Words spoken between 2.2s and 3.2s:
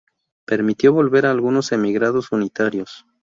unitarios.